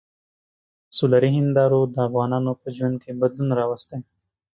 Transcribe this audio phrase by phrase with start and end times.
[0.97, 3.99] سولري هندارو د افغانانو په ژوند کې بدلون راوستی.